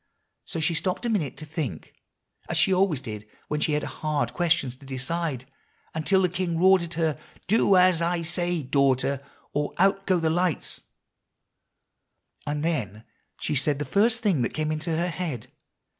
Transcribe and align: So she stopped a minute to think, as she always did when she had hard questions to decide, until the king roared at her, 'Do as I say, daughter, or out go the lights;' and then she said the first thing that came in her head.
So 0.45 0.59
she 0.59 0.73
stopped 0.73 1.05
a 1.05 1.09
minute 1.09 1.37
to 1.37 1.45
think, 1.45 1.93
as 2.49 2.57
she 2.57 2.73
always 2.73 3.01
did 3.01 3.27
when 3.49 3.59
she 3.59 3.73
had 3.73 3.83
hard 3.83 4.33
questions 4.33 4.75
to 4.77 4.85
decide, 4.87 5.45
until 5.93 6.23
the 6.23 6.27
king 6.29 6.57
roared 6.57 6.81
at 6.81 6.95
her, 6.95 7.19
'Do 7.45 7.75
as 7.77 8.01
I 8.01 8.23
say, 8.23 8.63
daughter, 8.63 9.23
or 9.53 9.75
out 9.77 10.07
go 10.07 10.19
the 10.19 10.31
lights;' 10.31 10.81
and 12.47 12.65
then 12.65 13.03
she 13.39 13.53
said 13.53 13.77
the 13.77 13.85
first 13.85 14.23
thing 14.23 14.41
that 14.41 14.55
came 14.55 14.71
in 14.71 14.79
her 14.81 15.09
head. 15.11 15.51